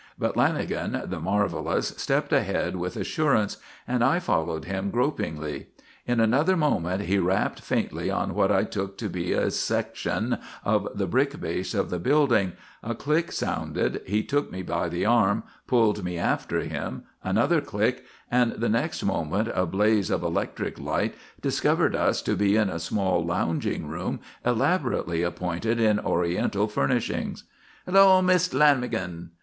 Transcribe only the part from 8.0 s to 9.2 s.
on what I took to